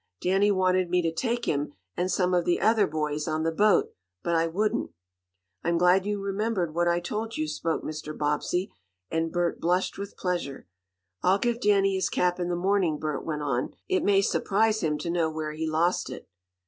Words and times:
Danny 0.19 0.49
wanted 0.49 0.89
me 0.89 1.03
to 1.03 1.13
take 1.13 1.45
him, 1.45 1.73
and 1.95 2.09
some 2.09 2.33
of 2.33 2.43
the 2.43 2.59
other 2.59 2.87
boys, 2.87 3.27
on 3.27 3.43
the 3.43 3.51
boat, 3.51 3.93
but 4.23 4.33
I 4.33 4.47
wouldn't." 4.47 4.89
"I'm 5.63 5.77
glad 5.77 6.07
you 6.07 6.19
remembered 6.19 6.73
what 6.73 6.87
I 6.87 6.99
told 6.99 7.37
you," 7.37 7.47
spoke 7.47 7.83
Mr. 7.83 8.17
Bobbsey, 8.17 8.71
and 9.11 9.31
Bert 9.31 9.61
blushed 9.61 9.99
with 9.99 10.17
pleasure. 10.17 10.65
"I'll 11.21 11.37
give 11.37 11.61
Danny 11.61 11.93
his 11.93 12.09
cap 12.09 12.39
in 12.39 12.49
the 12.49 12.55
morning," 12.55 12.97
Bert 12.97 13.23
went 13.23 13.43
on. 13.43 13.75
"It 13.87 14.03
may 14.03 14.23
surprise 14.23 14.81
him 14.81 14.97
to 14.97 15.11
know 15.11 15.29
where 15.29 15.51
he 15.53 15.69
lost 15.69 16.09
it." 16.09 16.27